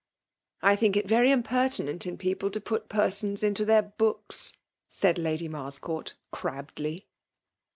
[0.01, 0.03] '^
[0.63, 4.51] I think, it very impertinent in people to put; persons into their books!
[4.71, 7.05] *' said Lady IM^firscpurt crabbedly.